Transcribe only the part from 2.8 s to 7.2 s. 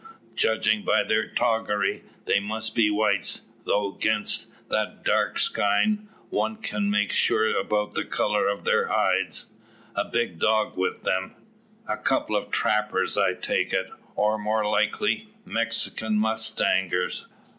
whites; though 'gainst that dark sky one can't make